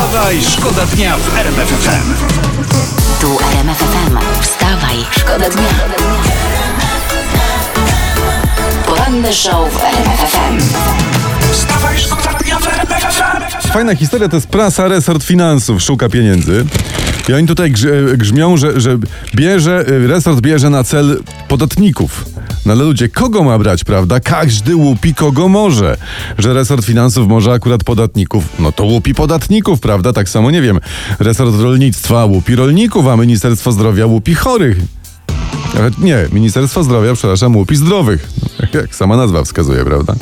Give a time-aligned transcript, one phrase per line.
[0.00, 2.14] Wstawaj, szkoda dnia w RMF FM.
[3.20, 4.18] Tu RMF FM.
[4.42, 5.68] Wstawaj, szkoda dnia.
[8.86, 10.58] Poranny show w RMF FM.
[11.52, 13.68] Wstawaj, szkoda dnia w RMF FM.
[13.72, 16.64] Fajna historia to jest prasa, resort finansów szuka pieniędzy.
[17.28, 18.98] I oni tutaj grz- grzmią, że, że
[19.34, 22.24] bierze, resort bierze na cel podatników.
[22.66, 24.20] No ale ludzie, kogo ma brać, prawda?
[24.20, 25.96] Każdy łupi kogo może.
[26.38, 30.12] Że resort finansów może akurat podatników, no to łupi podatników, prawda?
[30.12, 30.80] Tak samo, nie wiem,
[31.18, 34.76] resort rolnictwa łupi rolników, a Ministerstwo Zdrowia łupi chorych.
[35.98, 38.28] Nie, Ministerstwo Zdrowia, przepraszam, łupi zdrowych.
[38.60, 40.14] No, jak sama nazwa wskazuje, prawda?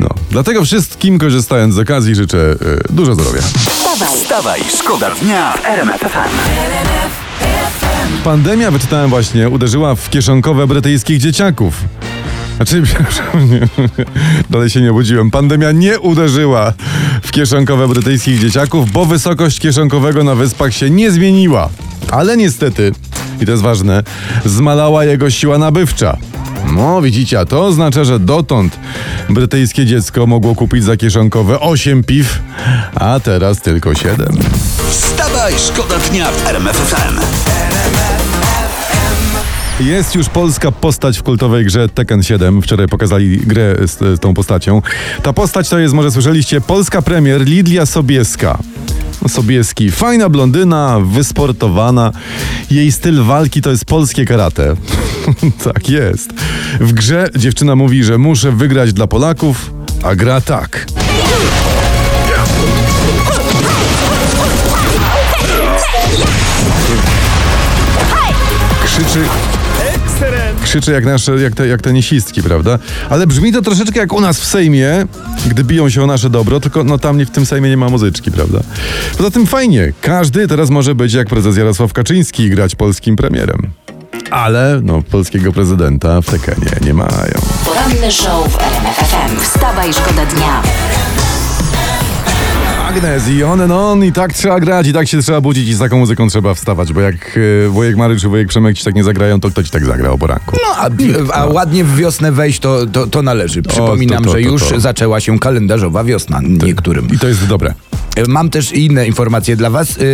[0.00, 2.56] No, dlatego wszystkim korzystając z okazji życzę e,
[2.92, 3.40] dużo zdrowia.
[3.40, 7.27] Wstawaj, Wstawaj, szkoda dnia w RMF.
[8.24, 11.84] Pandemia, wyczytałem właśnie, uderzyła w kieszonkowe brytyjskich dzieciaków.
[12.56, 12.82] Znaczy,
[14.50, 15.30] dalej się nie obudziłem.
[15.30, 16.72] Pandemia nie uderzyła
[17.22, 21.68] w kieszonkowe brytyjskich dzieciaków, bo wysokość kieszonkowego na wyspach się nie zmieniła.
[22.10, 22.92] Ale niestety,
[23.40, 24.02] i to jest ważne,
[24.44, 26.16] zmalała jego siła nabywcza.
[26.72, 28.78] No, widzicie, a to oznacza, że dotąd
[29.28, 32.40] brytyjskie dziecko mogło kupić za kieszonkowe 8 piw,
[32.94, 34.38] a teraz tylko 7.
[34.90, 37.47] Wstawaj, szkoda dnia w RMF FM.
[39.80, 42.62] Jest już polska postać w kultowej grze Tekken 7.
[42.62, 44.82] Wczoraj pokazali grę z, z tą postacią.
[45.22, 48.58] Ta postać to jest, może słyszeliście, polska premier Lidia Sobieska.
[49.28, 52.12] Sobieski, fajna blondyna, wysportowana.
[52.70, 54.76] Jej styl walki to jest polskie karate.
[55.64, 56.32] tak jest.
[56.80, 59.70] W grze dziewczyna mówi, że muszę wygrać dla Polaków,
[60.02, 60.86] a gra tak.
[68.84, 69.20] Krzyczy
[70.68, 72.78] krzyczy jak nasze, jak, te, jak tenisistki, prawda?
[73.10, 75.06] Ale brzmi to troszeczkę jak u nas w Sejmie,
[75.46, 77.88] gdy biją się o nasze dobro, tylko no tam nie, w tym Sejmie nie ma
[77.88, 78.60] muzyczki, prawda?
[79.16, 83.70] Poza tym fajnie, każdy teraz może być jak prezes Jarosław Kaczyński i grać polskim premierem.
[84.30, 87.34] Ale no, polskiego prezydenta w Tekenie nie mają.
[87.64, 89.40] poranny show w RMF FM.
[89.40, 90.62] Wstawaj, szkoda dnia.
[92.88, 95.74] Agnes i on and on i tak trzeba grać i tak się trzeba budzić i
[95.74, 98.94] z taką muzyką trzeba wstawać, bo jak e, wujek Mary czy wujek Przemek ci tak
[98.94, 100.56] nie zagrają, to kto ci tak zagra o poranku?
[100.62, 100.90] No, a,
[101.40, 103.62] a ładnie w wiosnę wejść to, to, to należy.
[103.62, 107.08] Przypominam, to, to, że już zaczęła się kalendarzowa wiosna niektórym.
[107.12, 107.74] I to jest dobre.
[108.28, 109.96] Mam też inne informacje dla was.
[109.96, 110.04] Yy,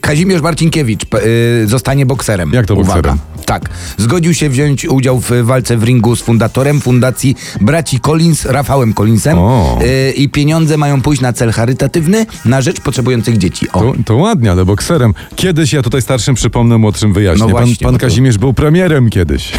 [0.00, 2.52] Kazimierz Marcinkiewicz yy, zostanie bokserem.
[2.52, 2.94] Jak to Uwaga.
[2.94, 3.18] bokserem?
[3.46, 3.68] Tak.
[3.98, 9.38] Zgodził się wziąć udział w walce w ringu z fundatorem fundacji braci Collins, Rafałem Collinsem.
[9.38, 9.78] O.
[10.16, 13.66] I pieniądze mają pójść na cel charytatywny na rzecz potrzebujących dzieci.
[13.72, 13.80] O.
[13.80, 15.14] To, to ładnie, ale bokserem.
[15.36, 17.46] Kiedyś, ja tutaj starszym przypomnę, młodszym wyjaśnię.
[17.46, 19.52] No pan, właśnie, pan to- Kazimierz był premierem kiedyś.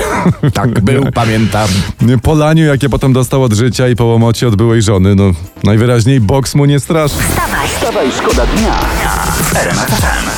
[0.54, 1.68] Tak był, pamiętam.
[2.22, 5.32] Po laniu, jakie potem dostał od życia i po łomocie od byłej żony, no
[5.64, 7.16] najwyraźniej boks mu nie straszy.
[7.30, 7.68] Wstawaj,
[8.12, 8.74] szkoda dnia
[9.36, 10.30] w RMF FM.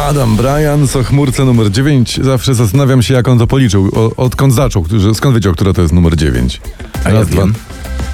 [0.00, 2.20] Adam Bryan, o chmurce numer 9.
[2.22, 3.90] Zawsze zastanawiam się, jak on to policzył.
[3.92, 4.84] O, odkąd zaczął?
[5.14, 6.60] Skąd wiedział, która to jest numer 9?
[7.04, 7.54] A ja wiem.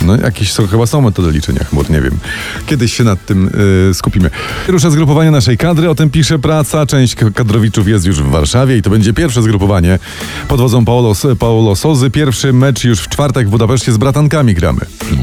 [0.05, 2.19] No jakieś są, chyba są metody liczenia chmur, nie wiem.
[2.67, 3.51] Kiedyś się nad tym
[3.91, 4.31] y, skupimy.
[4.69, 6.87] Rusza zgrupowanie naszej kadry, o tym pisze praca.
[6.87, 9.99] Część kadrowiczów jest już w Warszawie i to będzie pierwsze zgrupowanie
[10.49, 12.11] pod wodzą Paolo, Paolo Sozy.
[12.11, 14.81] Pierwszy mecz już w czwartek w Budapeszcie z bratankami gramy.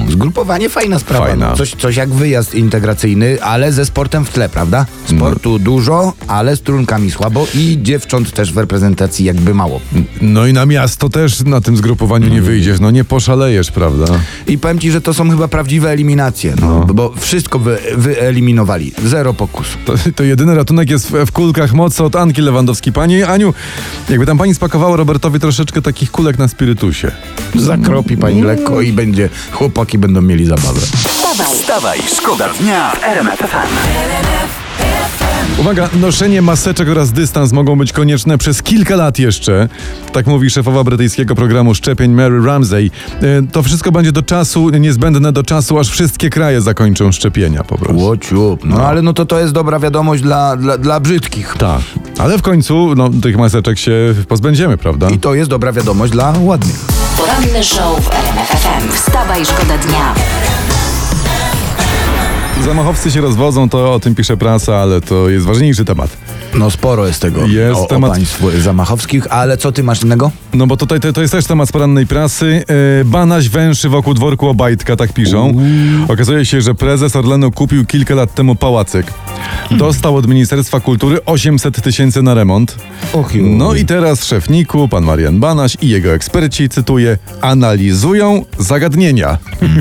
[0.09, 1.25] Zgrupowanie fajna sprawa.
[1.25, 1.49] Fajna.
[1.49, 4.85] No, coś, coś jak wyjazd integracyjny, ale ze sportem w tle, prawda?
[5.05, 9.81] Sportu dużo, ale z trunkami słabo i dziewcząt też w reprezentacji jakby mało.
[10.21, 14.05] No i na miasto też na tym zgrupowaniu nie wyjdziesz, no nie poszalejesz, prawda?
[14.47, 18.91] I powiem ci, że to są chyba prawdziwe eliminacje, no, bo wszystko wy, wyeliminowali.
[19.05, 19.67] Zero pokus.
[19.85, 22.93] To, to jedyny ratunek jest w, w kulkach mocy od Anki Lewandowskiej.
[22.93, 23.53] Pani Aniu,
[24.09, 27.11] jakby tam pani spakowała Robertowi troszeczkę takich kulek na spirytusie.
[27.55, 30.81] Zakropi pani lekko i będzie, chłopaki będą mieli zabawę.
[30.81, 34.66] Wstawaj, Wstawaj, szkoda dnia w RMF FM.
[35.59, 39.69] Uwaga, noszenie maseczek oraz dystans mogą być konieczne przez kilka lat jeszcze.
[40.13, 42.91] Tak mówi szefowa brytyjskiego programu szczepień Mary Ramsey.
[43.21, 47.77] E, To wszystko będzie do czasu, niezbędne do czasu, aż wszystkie kraje zakończą szczepienia po
[47.77, 47.97] prostu.
[48.03, 48.65] Łociup.
[48.65, 51.55] No, ale no to to jest dobra wiadomość dla, dla, dla brzydkich.
[51.59, 51.81] Tak.
[52.17, 55.09] Ale w końcu no, tych maseczek się pozbędziemy, prawda?
[55.09, 56.85] I to jest dobra wiadomość dla ładnych.
[57.17, 58.91] poranny show w RMF FM.
[58.95, 60.13] Wstawaj, szkoda dnia.
[62.65, 66.17] Zamachowcy się rozwodzą, to o tym pisze prasa, ale to jest ważniejszy temat.
[66.57, 70.31] No sporo jest tego Jest o, temat- o państwu zamachowskich, ale co ty masz innego?
[70.53, 72.63] No bo tutaj to, to jest też temat z porannej prasy.
[73.01, 75.53] E, Banaś węszy wokół dworku Obajtka, tak piszą.
[76.07, 79.13] Okazuje się, że prezes Orlenu kupił kilka lat temu pałacek.
[79.71, 82.75] Dostał od Ministerstwa Kultury 800 tysięcy na remont.
[83.57, 89.37] No i teraz szef NIK-u, pan Marian Banaś i jego eksperci, cytuję, analizują zagadnienia.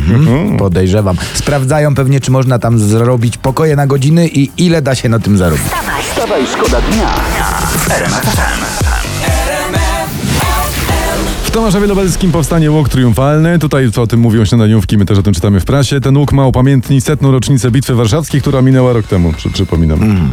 [0.59, 1.17] Podejrzewam.
[1.35, 5.39] Sprawdzają pewnie, czy można tam zrobić pokoje na godziny i ile da się na tym
[5.39, 5.67] zarobić.
[6.11, 7.15] Wstawaj, szkoda dnia
[7.79, 9.86] w RMF
[11.57, 11.59] FM.
[11.59, 13.59] W Tomaszowie Lubelskim powstanie łuk triumfalny.
[13.59, 16.01] Tutaj co o tym mówią śniadaniówki, my też o tym czytamy w prasie.
[16.01, 20.01] Ten łuk ma upamiętnić setną rocznicę Bitwy Warszawskiej, która minęła rok temu, przy, przypominam.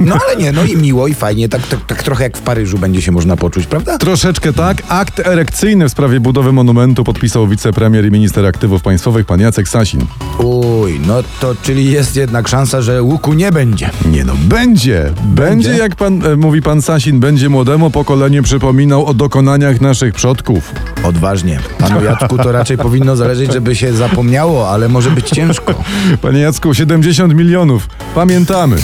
[0.00, 2.78] No ale nie, no i miło i fajnie, tak, tak, tak trochę jak w Paryżu
[2.78, 3.98] będzie się można poczuć, prawda?
[3.98, 4.82] Troszeczkę tak.
[4.88, 10.00] Akt erekcyjny w sprawie budowy monumentu podpisał wicepremier i minister aktywów państwowych pan Jacek Sasin.
[10.38, 13.90] Uj, no to czyli jest jednak szansa, że łuku nie będzie.
[14.10, 15.12] Nie no, będzie.
[15.24, 15.70] Będzie, Będzie?
[15.70, 20.53] jak pan, e, mówi pan Sasin, będzie młodemu pokoleniu przypominał o dokonaniach naszych przodków.
[21.02, 21.58] Odważnie.
[21.78, 25.74] Panu Jacku to raczej powinno zależeć, żeby się zapomniało, ale może być ciężko.
[26.22, 27.88] Panie Jacku, 70 milionów.
[28.14, 28.76] Pamiętamy.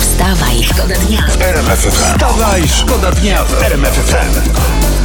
[0.00, 1.20] Wstawaj, szkoda dnia.
[1.40, 1.90] RMF FM.
[1.90, 4.97] Wstawaj, szkoda dnia w RMF FM.